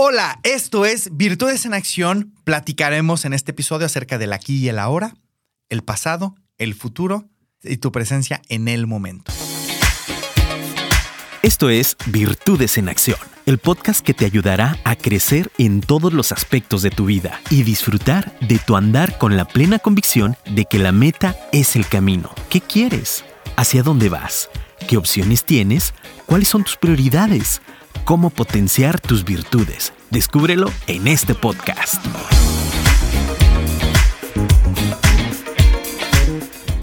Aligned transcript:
Hola, 0.00 0.38
esto 0.44 0.86
es 0.86 1.16
Virtudes 1.16 1.66
en 1.66 1.74
Acción. 1.74 2.32
Platicaremos 2.44 3.24
en 3.24 3.32
este 3.32 3.50
episodio 3.50 3.84
acerca 3.84 4.16
del 4.16 4.32
aquí 4.32 4.58
y 4.58 4.68
el 4.68 4.78
ahora, 4.78 5.16
el 5.70 5.82
pasado, 5.82 6.36
el 6.56 6.76
futuro 6.76 7.28
y 7.64 7.78
tu 7.78 7.90
presencia 7.90 8.40
en 8.48 8.68
el 8.68 8.86
momento. 8.86 9.32
Esto 11.42 11.68
es 11.68 11.96
Virtudes 12.06 12.78
en 12.78 12.88
Acción, 12.88 13.18
el 13.44 13.58
podcast 13.58 14.06
que 14.06 14.14
te 14.14 14.24
ayudará 14.24 14.78
a 14.84 14.94
crecer 14.94 15.50
en 15.58 15.80
todos 15.80 16.12
los 16.12 16.30
aspectos 16.30 16.82
de 16.82 16.90
tu 16.90 17.06
vida 17.06 17.40
y 17.50 17.64
disfrutar 17.64 18.38
de 18.38 18.60
tu 18.60 18.76
andar 18.76 19.18
con 19.18 19.36
la 19.36 19.46
plena 19.46 19.80
convicción 19.80 20.36
de 20.48 20.66
que 20.66 20.78
la 20.78 20.92
meta 20.92 21.34
es 21.50 21.74
el 21.74 21.88
camino. 21.88 22.32
¿Qué 22.50 22.60
quieres? 22.60 23.24
¿Hacia 23.56 23.82
dónde 23.82 24.08
vas? 24.08 24.48
¿Qué 24.88 24.96
opciones 24.96 25.44
tienes? 25.44 25.92
¿Cuáles 26.24 26.46
son 26.46 26.62
tus 26.62 26.76
prioridades? 26.76 27.60
Cómo 28.04 28.30
potenciar 28.30 29.00
tus 29.00 29.24
virtudes. 29.24 29.92
Descúbrelo 30.10 30.70
en 30.86 31.08
este 31.08 31.34
podcast. 31.34 32.04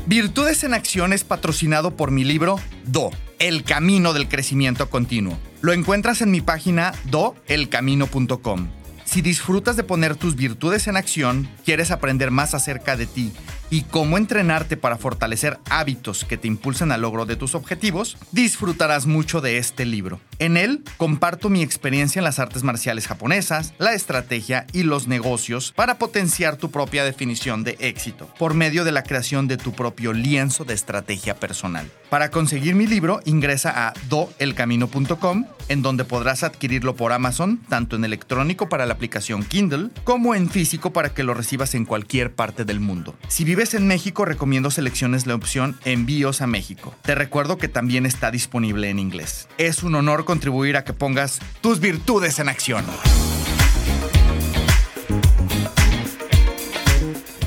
Virtudes 0.05 0.63
en 0.63 0.73
Acción 0.73 1.13
es 1.13 1.23
patrocinado 1.23 1.95
por 1.95 2.12
mi 2.12 2.23
libro 2.23 2.59
Do, 2.85 3.09
El 3.40 3.63
Camino 3.63 4.13
del 4.13 4.27
Crecimiento 4.30 4.90
Continuo. 4.90 5.38
Lo 5.62 5.73
encuentras 5.73 6.21
en 6.21 6.30
mi 6.30 6.41
página 6.41 6.93
doelcamino.com. 7.05 8.68
Si 9.04 9.21
disfrutas 9.21 9.76
de 9.76 9.84
poner 9.84 10.16
tus 10.16 10.35
virtudes 10.35 10.88
en 10.88 10.98
acción, 10.98 11.49
quieres 11.63 11.90
aprender 11.90 12.32
más 12.32 12.54
acerca 12.54 12.95
de 12.95 13.05
ti 13.05 13.32
y 13.70 13.82
cómo 13.82 14.18
entrenarte 14.18 14.77
para 14.77 14.98
fortalecer 14.98 15.59
hábitos 15.70 16.23
que 16.23 16.38
te 16.38 16.48
impulsen 16.48 16.91
al 16.91 17.02
logro 17.02 17.26
de 17.26 17.35
tus 17.35 17.55
objetivos, 17.55 18.18
disfrutarás 18.32 19.05
mucho 19.05 19.41
de 19.41 19.57
este 19.57 19.85
libro. 19.85 20.20
En 20.38 20.57
él 20.57 20.84
comparto 20.98 21.49
mi 21.49 21.62
experiencia 21.62 22.20
en 22.20 22.25
las 22.25 22.39
artes 22.39 22.63
marciales 22.63 23.07
japonesas, 23.07 23.73
la 23.77 23.93
estrategia 23.93 24.67
y 24.73 24.84
los 24.84 25.07
negocios 25.07 25.71
para 25.76 25.98
potenciar 25.98 26.57
tu 26.57 26.71
propia 26.71 27.05
definición 27.05 27.63
de 27.63 27.77
éxito 27.79 28.29
por 28.37 28.54
medio 28.54 28.84
de 28.84 28.91
la 28.91 29.04
creación 29.04 29.48
de 29.48 29.57
tu 29.57 29.71
propio 29.71 30.12
lienzo 30.12 30.65
de 30.65 30.73
estrategia 30.73 31.35
personal. 31.35 31.90
Para 32.10 32.32
conseguir 32.32 32.76
mi 32.76 32.85
libro, 32.85 33.21
ingresa 33.26 33.87
a 33.87 33.93
doelcamino.com, 34.10 35.45
en 35.70 35.82
donde 35.82 36.05
podrás 36.05 36.43
adquirirlo 36.43 36.95
por 36.95 37.12
Amazon, 37.13 37.60
tanto 37.70 37.95
en 37.95 38.05
electrónico 38.05 38.70
para 38.70 38.85
la 38.85 38.93
aplicación 38.93 39.43
Kindle, 39.43 39.90
como 40.04 40.35
en 40.35 40.49
físico 40.49 40.93
para 40.93 41.13
que 41.13 41.23
lo 41.23 41.34
recibas 41.34 41.76
en 41.76 41.85
cualquier 41.85 42.34
parte 42.34 42.65
del 42.65 42.79
mundo. 42.79 43.15
Si 43.27 43.43
vives 43.43 43.73
en 43.73 43.88
México, 43.88 44.26
recomiendo 44.26 44.70
selecciones 44.70 45.26
la 45.26 45.35
opción 45.35 45.77
Envíos 45.85 46.41
a 46.41 46.48
México. 46.48 46.93
Te 47.01 47.15
recuerdo 47.15 47.57
que 47.57 47.67
también 47.67 48.05
está 48.05 48.32
disponible 48.32 48.90
en 48.90 48.99
inglés. 48.99 49.48
Es 49.57 49.82
un 49.82 49.95
honor 49.95 50.24
contribuir 50.26 50.76
a 50.76 50.84
que 50.84 50.93
pongas 50.93 51.40
tus 51.62 51.79
virtudes 51.79 52.40
en 52.40 52.49
acción. 52.49 52.85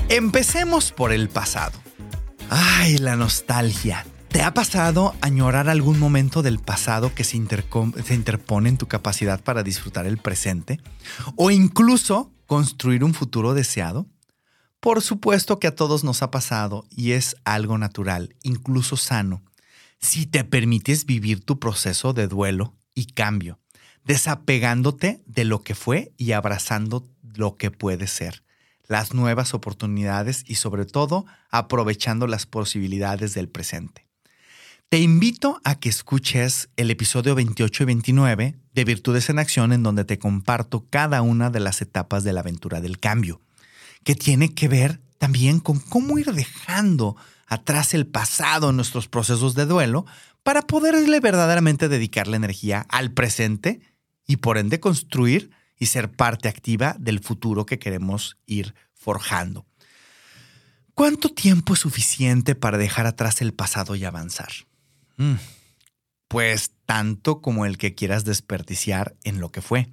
Empecemos 0.08 0.90
por 0.90 1.12
el 1.12 1.28
pasado. 1.28 1.78
Ay, 2.48 2.96
la 2.96 3.14
nostalgia. 3.16 4.06
¿Te 4.28 4.42
ha 4.42 4.54
pasado 4.54 5.14
añorar 5.20 5.68
algún 5.68 5.98
momento 5.98 6.42
del 6.42 6.58
pasado 6.58 7.14
que 7.14 7.24
se, 7.24 7.42
se, 8.04 8.14
interpone 8.14 8.68
en 8.68 8.78
tu 8.78 8.86
capacidad 8.86 9.42
para 9.42 9.62
disfrutar 9.62 10.06
el 10.06 10.18
presente? 10.18 10.80
¿O 11.36 11.50
incluso 11.50 12.30
construir 12.46 13.04
un 13.04 13.14
futuro 13.14 13.52
deseado? 13.52 14.06
Por 14.80 15.02
supuesto 15.02 15.58
que 15.58 15.66
a 15.66 15.74
todos 15.74 16.04
nos 16.04 16.22
ha 16.22 16.30
pasado 16.30 16.86
y 16.90 17.12
es 17.12 17.36
algo 17.44 17.78
natural, 17.78 18.36
incluso 18.42 18.96
sano, 18.96 19.42
si 20.00 20.26
te 20.26 20.44
permites 20.44 21.06
vivir 21.06 21.44
tu 21.44 21.58
proceso 21.58 22.12
de 22.12 22.28
duelo 22.28 22.76
y 22.94 23.06
cambio, 23.06 23.58
desapegándote 24.04 25.22
de 25.26 25.44
lo 25.44 25.62
que 25.62 25.74
fue 25.74 26.12
y 26.16 26.32
abrazando 26.32 27.08
lo 27.34 27.56
que 27.56 27.70
puede 27.70 28.06
ser, 28.06 28.42
las 28.86 29.14
nuevas 29.14 29.54
oportunidades 29.54 30.44
y 30.46 30.56
sobre 30.56 30.86
todo 30.86 31.26
aprovechando 31.50 32.26
las 32.26 32.46
posibilidades 32.46 33.34
del 33.34 33.48
presente. 33.48 34.06
Te 34.88 34.98
invito 34.98 35.60
a 35.64 35.78
que 35.78 35.90
escuches 35.90 36.70
el 36.76 36.90
episodio 36.90 37.34
28 37.34 37.82
y 37.82 37.86
29 37.86 38.58
de 38.72 38.84
Virtudes 38.84 39.28
en 39.28 39.38
Acción 39.38 39.74
en 39.74 39.82
donde 39.82 40.06
te 40.06 40.18
comparto 40.18 40.86
cada 40.88 41.20
una 41.20 41.50
de 41.50 41.60
las 41.60 41.82
etapas 41.82 42.24
de 42.24 42.32
la 42.32 42.40
aventura 42.40 42.80
del 42.80 42.98
cambio 42.98 43.42
que 44.02 44.14
tiene 44.14 44.54
que 44.54 44.68
ver 44.68 45.02
también 45.18 45.60
con 45.60 45.78
cómo 45.78 46.18
ir 46.18 46.32
dejando 46.32 47.16
atrás 47.48 47.94
el 47.94 48.06
pasado 48.06 48.70
en 48.70 48.76
nuestros 48.76 49.08
procesos 49.08 49.54
de 49.54 49.66
duelo 49.66 50.06
para 50.42 50.62
poderle 50.62 51.18
verdaderamente 51.20 51.88
dedicar 51.88 52.28
la 52.28 52.36
energía 52.36 52.86
al 52.88 53.12
presente 53.12 53.80
y 54.26 54.36
por 54.36 54.58
ende 54.58 54.78
construir 54.80 55.50
y 55.78 55.86
ser 55.86 56.10
parte 56.10 56.48
activa 56.48 56.94
del 56.98 57.20
futuro 57.20 57.66
que 57.66 57.78
queremos 57.78 58.36
ir 58.46 58.74
forjando. 58.94 59.66
¿Cuánto 60.94 61.28
tiempo 61.30 61.74
es 61.74 61.80
suficiente 61.80 62.54
para 62.54 62.78
dejar 62.78 63.06
atrás 63.06 63.40
el 63.40 63.54
pasado 63.54 63.94
y 63.94 64.04
avanzar? 64.04 64.50
Mm, 65.16 65.34
pues 66.28 66.72
tanto 66.86 67.40
como 67.40 67.66
el 67.66 67.78
que 67.78 67.94
quieras 67.94 68.24
desperdiciar 68.24 69.16
en 69.24 69.40
lo 69.40 69.50
que 69.50 69.62
fue 69.62 69.90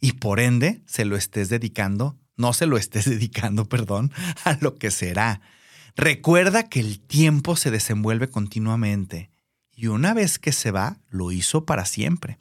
y 0.00 0.12
por 0.12 0.40
ende 0.40 0.82
se 0.86 1.04
lo 1.04 1.16
estés 1.16 1.48
dedicando 1.48 2.18
no 2.36 2.52
se 2.52 2.66
lo 2.66 2.76
estés 2.76 3.04
dedicando, 3.08 3.68
perdón, 3.68 4.12
a 4.44 4.56
lo 4.60 4.76
que 4.76 4.90
será. 4.90 5.40
Recuerda 5.96 6.68
que 6.68 6.80
el 6.80 7.00
tiempo 7.00 7.56
se 7.56 7.70
desenvuelve 7.70 8.28
continuamente 8.28 9.30
y 9.76 9.86
una 9.86 10.14
vez 10.14 10.38
que 10.38 10.52
se 10.52 10.70
va, 10.70 10.98
lo 11.08 11.30
hizo 11.32 11.64
para 11.64 11.84
siempre. 11.84 12.38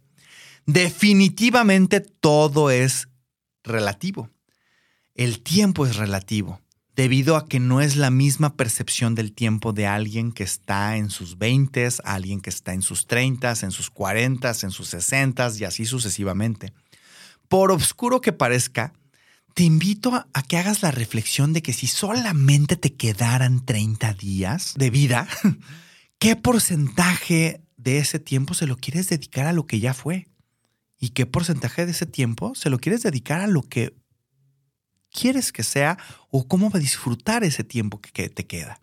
Definitivamente 0.66 2.00
todo 2.00 2.72
es 2.72 3.10
relativo. 3.64 4.30
El 5.14 5.42
tiempo 5.42 5.86
es 5.86 5.98
relativo, 5.98 6.62
debido 6.96 7.36
a 7.36 7.48
que 7.48 7.60
no 7.60 7.82
es 7.82 7.96
la 7.96 8.10
misma 8.10 8.56
percepción 8.56 9.14
del 9.14 9.34
tiempo 9.34 9.74
de 9.74 9.86
alguien 9.86 10.32
que 10.32 10.44
está 10.44 10.98
en 10.98 11.10
sus 11.10 11.38
20, 11.38 11.90
alguien 12.04 12.42
que 12.42 12.50
está 12.50 12.74
en 12.74 12.82
sus 12.82 13.06
30, 13.06 13.54
en 13.62 13.72
sus 13.72 13.92
40, 13.92 14.52
en 14.64 14.72
sus 14.72 14.88
60 14.88 15.52
y 15.60 15.64
así 15.66 15.86
sucesivamente. 15.86 16.74
Por 17.48 17.72
oscuro 17.72 18.22
que 18.22 18.34
parezca, 18.34 18.94
te 19.54 19.64
invito 19.64 20.14
a, 20.16 20.44
que 20.44 20.58
hagas 20.58 20.82
la 20.82 20.92
reflexión 20.92 21.54
de 21.54 21.62
que 21.62 21.74
si 21.74 21.88
solamente 21.88 22.76
te 22.76 22.96
quedaran 22.96 23.64
30 23.66 24.14
días 24.14 24.74
de 24.76 24.90
vida, 24.90 25.28
¿qué 26.20 26.36
porcentaje 26.36 27.62
de 27.78 28.00
ese 28.00 28.20
tiempo 28.20 28.54
se 28.54 28.68
lo 28.68 28.78
quieres 28.78 29.10
dedicar 29.10 29.46
a 29.46 29.54
lo 29.54 29.68
que 29.68 29.80
ya 29.80 29.94
fue? 29.94 30.28
¿Y 31.00 31.10
qué 31.10 31.26
porcentaje 31.26 31.86
de 31.86 31.92
ese 31.92 32.06
tiempo 32.06 32.56
se 32.56 32.70
lo 32.70 32.80
quieres 32.80 33.04
dedicar 33.04 33.42
a 33.42 33.48
lo 33.48 33.62
que 33.62 33.96
quieres 35.12 35.52
que 35.52 35.64
sea 35.64 35.98
o 36.30 36.48
cómo 36.48 36.70
va 36.70 36.80
a 36.80 36.82
disfrutar 36.82 37.44
ese 37.44 37.64
tiempo 37.64 38.02
que 38.02 38.30
te 38.30 38.48
queda? 38.48 38.80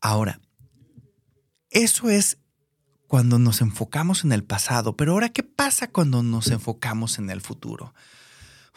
Ahora, 0.00 0.40
eso 1.70 2.10
es 2.10 2.38
cuando 3.08 3.38
nos 3.38 3.62
enfocamos 3.62 4.22
en 4.22 4.32
el 4.32 4.44
pasado, 4.44 4.96
pero 4.96 5.12
ahora, 5.12 5.30
¿qué 5.30 5.42
pasa 5.42 5.88
cuando 5.88 6.22
nos 6.22 6.48
enfocamos 6.48 7.18
en 7.18 7.30
el 7.30 7.40
futuro? 7.40 7.94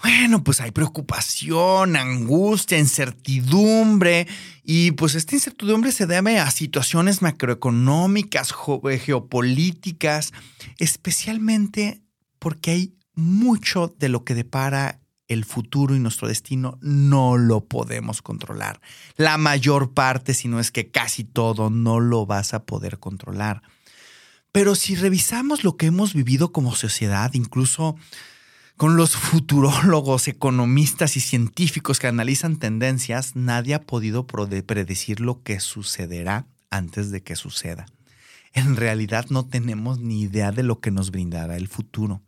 Bueno, 0.02 0.44
pues 0.44 0.62
hay 0.62 0.72
preocupación, 0.72 1.96
angustia, 1.96 2.80
incertidumbre 2.80 4.28
y 4.64 4.92
pues 4.92 5.16
esta 5.16 5.36
incertidumbre 5.36 5.92
se 5.92 6.08
debe 6.08 6.40
a 6.40 6.50
situaciones 6.50 7.22
macroeconómicas, 7.22 8.54
eh, 8.90 8.98
geopolíticas, 8.98 10.34
especialmente 10.80 12.02
porque 12.40 12.72
hay 12.72 12.96
mucho 13.14 13.94
de 14.00 14.10
lo 14.10 14.24
que 14.24 14.34
depara 14.34 15.02
el 15.28 15.46
futuro 15.46 15.96
y 15.96 16.00
nuestro 16.00 16.28
destino 16.28 16.78
no 16.82 17.38
lo 17.38 17.66
podemos 17.66 18.22
controlar. 18.22 18.82
La 19.18 19.38
mayor 19.38 19.94
parte, 19.94 20.34
si 20.34 20.48
no 20.48 20.60
es 20.60 20.72
que 20.72 20.90
casi 20.90 21.24
todo, 21.24 21.70
no 21.70 22.00
lo 22.00 22.26
vas 22.26 22.54
a 22.54 22.66
poder 22.66 23.00
controlar. 23.00 23.62
Pero 24.52 24.76
si 24.76 24.96
revisamos 24.96 25.64
lo 25.64 25.78
que 25.78 25.86
hemos 25.86 26.14
vivido 26.14 26.52
como 26.52 26.76
sociedad, 26.76 27.32
incluso 27.34 27.96
con 28.78 28.96
los 28.96 29.16
futurólogos, 29.16 30.28
economistas 30.28 31.18
y 31.18 31.20
científicos 31.20 32.00
que 32.00 32.08
analizan 32.08 32.58
tendencias, 32.58 33.36
nadie 33.36 33.76
ha 33.76 33.84
podido 33.84 34.26
predecir 34.26 35.20
lo 35.20 35.44
que 35.44 35.60
sucederá 35.60 36.48
antes 36.70 37.12
de 37.12 37.22
que 37.22 37.36
suceda. 37.36 37.86
En 38.54 38.76
realidad 38.76 39.28
no 39.30 39.46
tenemos 39.46 40.00
ni 40.00 40.22
idea 40.22 40.52
de 40.52 40.64
lo 40.64 40.80
que 40.80 40.92
nos 40.92 41.12
brindará 41.12 41.58
el 41.58 41.68
futuro. 41.68 42.22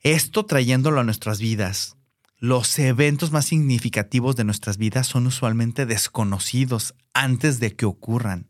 Esto 0.00 0.44
trayéndolo 0.44 1.00
a 1.00 1.04
nuestras 1.04 1.38
vidas. 1.40 1.96
Los 2.38 2.78
eventos 2.78 3.32
más 3.32 3.46
significativos 3.46 4.36
de 4.36 4.44
nuestras 4.44 4.76
vidas 4.76 5.06
son 5.06 5.26
usualmente 5.26 5.86
desconocidos 5.86 6.94
antes 7.14 7.58
de 7.58 7.74
que 7.74 7.86
ocurran. 7.86 8.48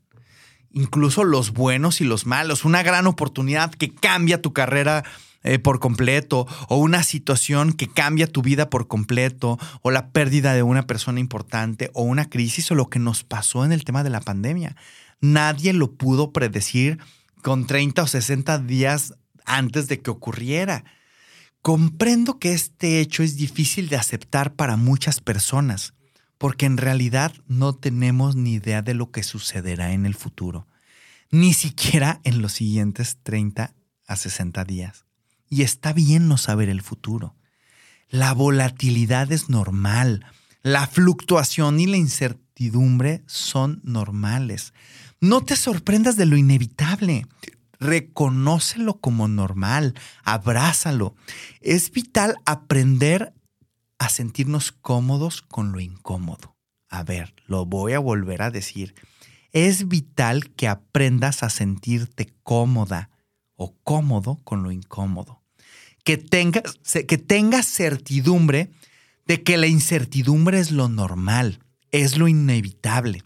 Incluso 0.75 1.25
los 1.25 1.53
buenos 1.53 2.00
y 2.00 2.05
los 2.05 2.26
malos. 2.26 2.65
Una 2.65 2.82
gran 2.82 3.06
oportunidad 3.06 3.73
que 3.73 3.94
cambia 3.94 4.43
tu 4.43 4.53
carrera 4.53 5.05
eh, 5.47 5.59
por 5.59 5.79
completo, 5.79 6.47
o 6.69 6.79
una 6.79 7.03
situación 7.03 7.75
que 7.75 7.87
cambia 7.87 8.26
tu 8.26 8.41
vida 8.41 8.71
por 8.71 8.88
completo, 8.88 9.59
o 9.82 9.91
la 9.91 10.09
pérdida 10.09 10.55
de 10.55 10.62
una 10.62 10.87
persona 10.87 11.21
importante, 11.21 11.91
o 11.93 12.03
una 12.03 12.31
crisis, 12.31 12.71
o 12.71 12.75
lo 12.75 12.88
que 12.88 12.99
nos 12.99 13.25
pasó 13.25 13.65
en 13.65 13.71
el 13.71 13.85
tema 13.85 14.03
de 14.03 14.09
la 14.09 14.23
pandemia. 14.23 14.75
Nadie 15.21 15.75
lo 15.75 15.93
pudo 15.93 16.32
predecir 16.32 16.99
con 17.43 17.67
30 17.67 18.03
o 18.03 18.06
60 18.06 18.59
días 18.61 19.15
antes 19.44 19.87
de 19.87 20.00
que 20.00 20.11
ocurriera. 20.11 20.85
Comprendo 21.61 22.38
que 22.38 22.55
este 22.55 23.00
hecho 23.00 23.23
es 23.23 23.37
difícil 23.37 23.91
de 23.91 23.97
aceptar 23.97 24.55
para 24.55 24.76
muchas 24.76 25.21
personas, 25.21 25.93
porque 26.44 26.67
en 26.67 26.76
realidad 26.76 27.32
no 27.49 27.73
tenemos 27.73 28.37
ni 28.37 28.52
idea 28.52 28.82
de 28.82 28.93
lo 28.93 29.11
que 29.11 29.23
sucederá 29.23 29.93
en 29.93 30.05
el 30.05 30.14
futuro, 30.14 30.69
ni 31.31 31.55
siquiera 31.55 32.20
en 32.23 32.43
los 32.43 32.52
siguientes 32.52 33.17
30 33.23 33.73
a 34.06 34.17
60 34.17 34.62
días. 34.67 35.06
Y 35.49 35.62
está 35.62 35.94
bien 35.94 36.29
no 36.29 36.37
saber 36.37 36.69
el 36.69 36.82
futuro. 36.82 37.35
La 38.11 38.35
volatilidad 38.35 39.32
es 39.32 39.49
normal, 39.49 40.26
la 40.62 40.87
fluctuación 40.87 41.81
y 41.81 41.87
la 41.87 41.96
incertidumbre 41.96 43.23
son 43.25 43.81
normales. 43.82 44.75
No 45.23 45.40
te 45.40 45.56
sorprendas 45.56 46.19
de 46.19 46.26
lo 46.26 46.37
inevitable. 46.37 47.26
Reconócelo 47.81 49.00
como 49.00 49.29
normal, 49.29 49.94
abrázalo. 50.25 51.17
Es 51.62 51.90
vital 51.90 52.37
aprender 52.44 53.32
a 53.99 54.08
sentirnos 54.08 54.73
cómodos 54.73 55.43
con 55.43 55.73
lo 55.73 55.81
incómodo. 55.81 56.56
A 56.88 57.02
ver, 57.02 57.35
lo 57.46 57.67
voy 57.67 57.93
a 57.93 57.99
volver 57.99 58.43
a 58.43 58.50
decir. 58.50 58.94
Es 59.52 59.88
vital 59.88 60.50
que 60.50 60.69
aprendas 60.69 61.43
a 61.43 61.50
sentirte 61.50 62.32
cómoda 62.43 63.11
o 63.56 63.75
cómodo 63.82 64.41
con 64.44 64.62
lo 64.62 64.70
incómodo. 64.70 65.43
Que 66.05 66.19
tengas, 66.19 66.79
que 67.08 67.19
tengas 67.19 67.67
certidumbre 67.67 68.70
de 69.26 69.43
que 69.43 69.56
la 69.56 69.67
incertidumbre 69.67 70.58
es 70.58 70.70
lo 70.70 70.88
normal, 70.88 71.61
es 71.90 72.19
lo 72.19 72.29
inevitable. 72.29 73.23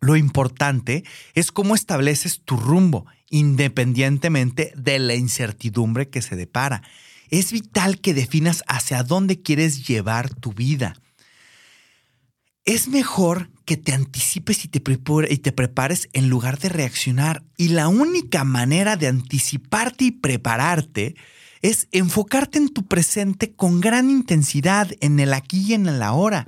Lo 0.00 0.16
importante 0.16 1.04
es 1.34 1.50
cómo 1.50 1.74
estableces 1.74 2.42
tu 2.44 2.56
rumbo, 2.56 3.06
independientemente 3.30 4.72
de 4.76 4.98
la 4.98 5.14
incertidumbre 5.14 6.08
que 6.08 6.22
se 6.22 6.36
depara. 6.36 6.82
Es 7.30 7.52
vital 7.52 8.00
que 8.00 8.14
definas 8.14 8.62
hacia 8.66 9.02
dónde 9.02 9.42
quieres 9.42 9.86
llevar 9.86 10.34
tu 10.34 10.52
vida. 10.52 10.94
Es 12.64 12.88
mejor 12.88 13.50
que 13.64 13.76
te 13.76 13.92
anticipes 13.92 14.64
y 14.64 14.68
te, 14.68 14.82
y 15.30 15.38
te 15.38 15.52
prepares 15.52 16.08
en 16.12 16.28
lugar 16.28 16.58
de 16.58 16.68
reaccionar. 16.68 17.42
Y 17.56 17.68
la 17.68 17.88
única 17.88 18.44
manera 18.44 18.96
de 18.96 19.08
anticiparte 19.08 20.04
y 20.04 20.10
prepararte 20.10 21.16
es 21.62 21.88
enfocarte 21.92 22.58
en 22.58 22.68
tu 22.68 22.86
presente 22.86 23.52
con 23.52 23.80
gran 23.80 24.10
intensidad, 24.10 24.90
en 25.00 25.18
el 25.18 25.32
aquí 25.32 25.64
y 25.68 25.74
en 25.74 25.86
el 25.86 26.02
ahora. 26.02 26.46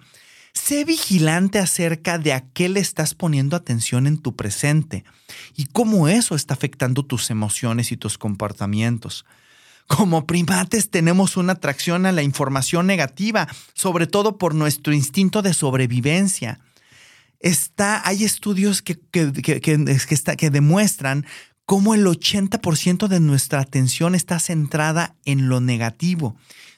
Sé 0.53 0.85
vigilante 0.85 1.59
acerca 1.59 2.19
de 2.19 2.33
a 2.33 2.41
qué 2.41 2.69
le 2.69 2.81
estás 2.81 3.15
poniendo 3.15 3.57
atención 3.57 4.07
en 4.07 4.19
tu 4.19 4.37
presente 4.37 5.05
y 5.57 5.67
cómo 5.67 6.09
eso 6.09 6.35
está 6.35 6.55
afectando 6.55 7.05
tus 7.05 7.31
emociones 7.31 7.93
y 7.93 7.97
tus 7.97 8.19
comportamientos. 8.19 9.25
Como 9.91 10.25
primates 10.25 10.89
tenemos 10.89 11.37
una 11.37 11.55
atracción 11.55 12.07
a 12.07 12.13
la 12.13 12.23
información 12.23 12.87
negativa, 12.87 13.49
sobre 13.75 14.07
todo 14.07 14.39
por 14.39 14.55
nuestro 14.55 14.93
instinto 14.93 15.43
de 15.43 15.53
sobrevivencia. 15.53 16.61
Está, 17.41 18.07
hay 18.07 18.23
estudios 18.23 18.83
que, 18.83 19.01
que, 19.11 19.61
que 19.61 20.51
demuestran 20.51 21.27
cómo 21.67 21.97
el 21.97 22.07
80% 22.07 23.09
de 23.09 23.19
nuestra 23.19 23.59
atención 23.59 24.15
está 24.15 24.39
centrada 24.39 25.17
en 25.25 25.49
lo 25.49 25.61
negativo, 25.61 26.37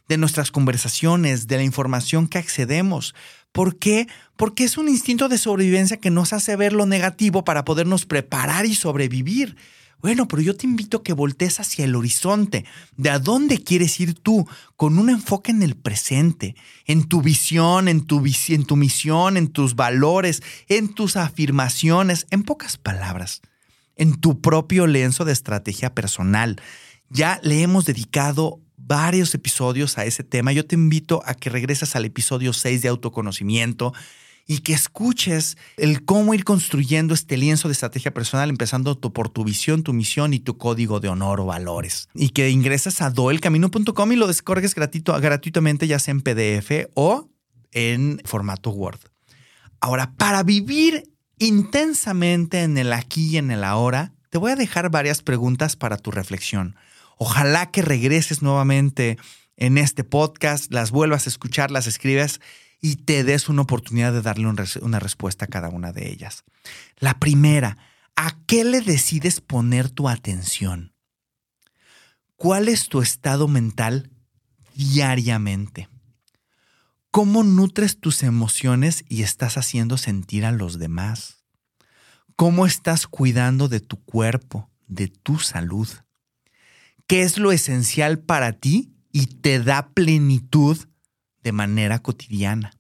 de 0.09 0.17
nuestras 0.17 0.51
conversaciones, 0.51 1.47
de 1.47 1.59
la 1.59 1.65
información 1.65 2.29
que 2.29 2.39
accedemos. 2.39 3.15
¿Por 3.53 3.79
qué? 3.79 4.09
Porque 4.39 4.65
es 4.65 4.79
un 4.79 4.89
instinto 4.89 5.29
de 5.29 5.37
sobrevivencia 5.37 5.99
que 5.99 6.11
nos 6.11 6.33
hace 6.33 6.57
ver 6.57 6.73
lo 6.73 6.87
negativo 6.87 7.45
para 7.45 7.67
podernos 7.67 8.07
preparar 8.07 8.65
y 8.65 8.75
sobrevivir. 8.75 9.59
Bueno, 10.03 10.27
pero 10.27 10.43
yo 10.43 10.57
te 10.57 10.67
invito 10.67 10.99
a 10.99 11.03
que 11.05 11.13
voltees 11.13 11.61
hacia 11.61 11.85
el 11.85 11.95
horizonte, 11.95 12.65
de 12.97 13.11
a 13.11 13.21
dónde 13.21 13.63
quieres 13.63 14.01
ir 14.01 14.15
tú, 14.15 14.49
con 14.77 14.99
un 14.99 15.09
enfoque 15.11 15.53
en 15.53 15.63
el 15.63 15.77
presente, 15.77 16.57
en 16.87 17.05
tu 17.05 17.23
visión, 17.23 17.87
en 17.87 18.05
tu, 18.05 18.21
misión, 18.21 19.37
en 19.37 19.47
tus 19.47 19.77
valores, 19.77 20.43
en 20.67 20.93
tus 20.93 21.17
afirmaciones, 21.17 22.27
en 22.31 22.43
pocas 22.43 22.77
palabras, 22.79 23.43
en 23.95 24.21
tu 24.21 24.41
propio 24.41 24.89
lienzo 24.89 25.25
de 25.25 25.33
estrategia 25.33 25.95
personal. 25.95 26.61
Ya 27.09 27.39
le 27.45 27.63
hemos 27.63 27.85
dedicado 27.85 28.61
varios 28.77 29.33
episodios 29.37 29.99
a 29.99 30.05
ese 30.05 30.25
tema. 30.25 30.53
Yo 30.53 30.67
te 30.67 30.75
invito 30.75 31.23
a 31.27 31.35
que 31.35 31.49
regreses 31.49 31.95
al 31.95 32.07
episodio 32.07 32.53
6 32.53 32.83
de 32.83 32.89
autoconocimiento 32.89 33.93
y 34.47 34.59
que 34.59 34.73
escuches 34.73 35.57
el 35.77 36.05
cómo 36.05 36.35
ir 36.35 36.45
construyendo 36.45 37.15
este 37.15 37.37
lienzo 37.37 37.69
de 37.69 37.73
estrategia 37.73 38.13
personal, 38.13 38.51
empezando 38.51 39.01
por 39.01 39.29
tu 39.29 39.45
visión, 39.45 39.83
tu 39.83 39.93
misión 39.93 40.35
y 40.35 40.41
tu 40.41 40.59
código 40.59 41.01
de 41.01 41.09
honor 41.09 41.41
o 41.41 41.47
valores. 41.47 42.09
Y 42.15 42.31
que 42.31 42.51
ingresas 42.51 43.01
a 43.03 43.11
doelcamino.com 43.11 44.13
y 44.13 44.17
lo 44.17 44.27
descargues 44.27 44.75
gratuito, 44.75 45.19
gratuitamente, 45.21 45.87
ya 45.87 45.99
sea 45.99 46.13
en 46.13 46.21
PDF 46.23 46.89
o 46.95 47.31
en 47.71 48.21
formato 48.25 48.71
Word. 48.71 49.01
Ahora, 49.81 50.13
para 50.17 50.43
vivir 50.43 51.05
intensamente 51.39 52.63
en 52.63 52.79
el 52.79 52.93
aquí 52.93 53.31
y 53.31 53.39
en 53.39 53.51
el 53.51 53.65
ahora, 53.65 54.13
te 54.31 54.39
voy 54.39 54.53
a 54.53 54.57
dejar 54.57 54.91
varias 54.91 55.23
preguntas 55.23 55.77
para 55.77 55.97
tu 55.97 56.11
reflexión. 56.11 56.77
Ojalá 57.19 57.71
que 57.71 57.83
regreses 57.83 58.43
nuevamente 58.43 59.19
en 59.57 59.79
este 59.79 60.05
podcast, 60.05 60.73
las 60.73 60.91
vuelvas 60.91 61.27
a 61.27 61.31
escuchar, 61.31 61.71
las 61.71 61.87
escribas 61.87 62.41
y 62.85 62.97
te 62.97 63.23
des 63.23 63.49
una 63.49 63.63
oportunidad 63.63 64.13
de 64.13 64.21
darle 64.21 64.49
una 64.49 64.99
respuesta 64.99 65.45
a 65.45 65.49
cada 65.49 65.69
una 65.69 65.93
de 65.93 66.11
ellas. 66.11 66.45
La 66.99 67.19
primera, 67.21 67.79
¿a 68.17 68.37
qué 68.47 68.65
le 68.65 68.81
decides 68.81 69.41
poner 69.41 69.89
tu 69.89 70.09
atención? 70.09 70.93
¿Cuál 72.35 72.69
es 72.69 72.89
tu 72.89 73.01
estado 73.01 73.47
mental 73.47 74.11
diariamente? 74.75 75.89
¿Cómo 77.13 77.45
nutres 77.45 78.01
tus 78.01 78.25
emociones 78.25 79.05
y 79.09 79.23
estás 79.23 79.57
haciendo 79.59 79.97
sentir 79.97 80.45
a 80.45 80.51
los 80.51 80.81
demás? 80.81 81.45
¿Cómo 82.35 82.67
estás 82.67 83.07
cuidando 83.07 83.69
de 83.69 83.79
tu 83.79 84.03
cuerpo, 84.03 84.71
de 84.89 85.07
tu 85.07 85.39
salud? 85.39 85.89
¿Qué 87.07 87.23
es 87.23 87.39
lo 87.39 87.53
esencial 87.53 88.19
para 88.19 88.55
ti 88.55 88.93
y 89.13 89.27
te 89.27 89.61
da 89.61 89.91
plenitud 89.91 90.79
de 91.43 91.53
manera 91.53 92.01
cotidiana? 92.01 92.73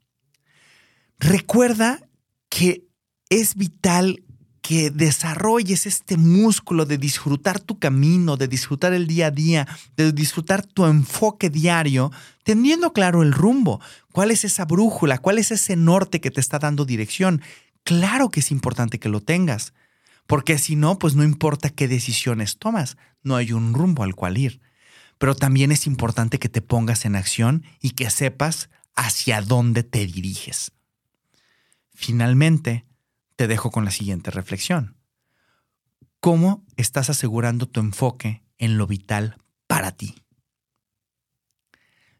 Recuerda 1.18 2.00
que 2.48 2.86
es 3.28 3.54
vital 3.54 4.22
que 4.62 4.90
desarrolles 4.90 5.86
este 5.86 6.16
músculo 6.16 6.86
de 6.86 6.96
disfrutar 6.96 7.58
tu 7.58 7.78
camino, 7.78 8.36
de 8.36 8.46
disfrutar 8.46 8.92
el 8.92 9.08
día 9.08 9.26
a 9.26 9.30
día, 9.32 9.66
de 9.96 10.12
disfrutar 10.12 10.64
tu 10.64 10.86
enfoque 10.86 11.50
diario, 11.50 12.12
teniendo 12.44 12.92
claro 12.92 13.22
el 13.22 13.32
rumbo. 13.32 13.80
¿Cuál 14.12 14.30
es 14.30 14.44
esa 14.44 14.64
brújula? 14.64 15.18
¿Cuál 15.18 15.38
es 15.38 15.50
ese 15.50 15.74
norte 15.74 16.20
que 16.20 16.30
te 16.30 16.40
está 16.40 16.60
dando 16.60 16.84
dirección? 16.84 17.42
Claro 17.82 18.30
que 18.30 18.40
es 18.40 18.52
importante 18.52 19.00
que 19.00 19.08
lo 19.08 19.20
tengas, 19.20 19.74
porque 20.28 20.56
si 20.58 20.76
no, 20.76 20.96
pues 20.98 21.16
no 21.16 21.24
importa 21.24 21.68
qué 21.68 21.88
decisiones 21.88 22.58
tomas, 22.58 22.96
no 23.24 23.34
hay 23.34 23.52
un 23.52 23.74
rumbo 23.74 24.04
al 24.04 24.14
cual 24.14 24.38
ir. 24.38 24.60
Pero 25.22 25.36
también 25.36 25.70
es 25.70 25.86
importante 25.86 26.40
que 26.40 26.48
te 26.48 26.62
pongas 26.62 27.04
en 27.04 27.14
acción 27.14 27.62
y 27.80 27.90
que 27.90 28.10
sepas 28.10 28.70
hacia 28.96 29.40
dónde 29.40 29.84
te 29.84 30.04
diriges. 30.04 30.72
Finalmente, 31.94 32.86
te 33.36 33.46
dejo 33.46 33.70
con 33.70 33.84
la 33.84 33.92
siguiente 33.92 34.32
reflexión. 34.32 34.96
¿Cómo 36.18 36.66
estás 36.76 37.08
asegurando 37.08 37.68
tu 37.68 37.78
enfoque 37.78 38.42
en 38.58 38.76
lo 38.78 38.88
vital 38.88 39.36
para 39.68 39.92
ti? 39.92 40.16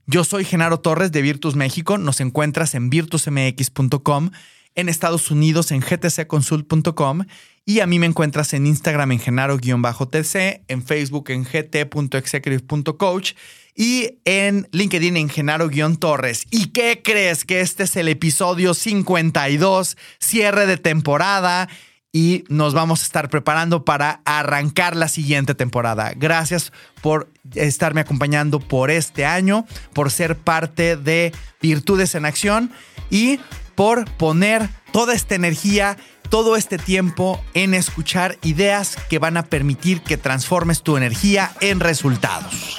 Yo 0.07 0.23
soy 0.23 0.45
Genaro 0.45 0.79
Torres 0.79 1.11
de 1.11 1.23
Virtus 1.23 1.57
México. 1.57 1.99
Nos 1.99 2.21
encuentras 2.21 2.77
en 2.77 2.89
virtusmx.com, 2.89 4.31
en 4.75 4.89
Estados 4.89 5.31
Unidos 5.31 5.71
en 5.71 5.81
gtcconsult.com 5.81 7.25
y 7.65 7.81
a 7.81 7.87
mí 7.87 7.99
me 7.99 8.07
encuentras 8.07 8.55
en 8.55 8.67
Instagram 8.67 9.13
en 9.13 9.21
genaro-tc, 9.21 10.65
en 10.69 10.83
Facebook 10.83 11.31
en 11.31 11.45
gt.executive.coach 11.45 13.33
y 13.75 14.19
en 14.25 14.69
LinkedIn 14.73 15.17
en 15.17 15.29
Genaro-Torres. 15.29 16.47
¿Y 16.51 16.67
qué 16.67 17.01
crees? 17.03 17.45
Que 17.45 17.61
este 17.61 17.85
es 17.85 17.97
el 17.97 18.09
episodio 18.09 18.75
52, 18.75 19.97
cierre 20.19 20.67
de 20.67 20.77
temporada 20.77 21.69
y 22.13 22.45
nos 22.49 22.75
vamos 22.75 23.01
a 23.01 23.05
estar 23.05 23.31
preparando 23.31 23.85
para 23.85 24.21
arrancar 24.27 24.95
la 24.97 25.09
siguiente 25.09 25.55
temporada. 25.55 26.13
Gracias 26.15 26.73
por 27.01 27.31
estarme 27.55 28.03
acompañando 28.03 28.61
por 28.61 28.91
este 28.91 29.25
año, 29.25 29.67
por 29.95 30.11
ser 30.11 30.37
parte 30.37 30.97
de 30.97 31.33
Virtudes 31.63 32.15
en 32.15 32.27
Acción 32.27 32.71
y 33.11 33.41
por 33.75 34.11
poner 34.13 34.69
toda 34.93 35.15
esta 35.15 35.35
energía, 35.35 35.97
todo 36.29 36.57
este 36.57 36.79
tiempo 36.79 37.43
en 37.55 37.75
escuchar 37.75 38.39
ideas 38.43 38.97
que 39.09 39.19
van 39.19 39.37
a 39.37 39.45
permitir 39.45 40.03
que 40.03 40.17
transformes 40.17 40.83
tu 40.83 40.97
energía 40.97 41.53
en 41.61 41.81
resultados. 41.81 42.77